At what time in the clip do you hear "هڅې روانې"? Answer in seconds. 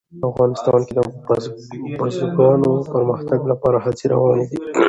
3.85-4.45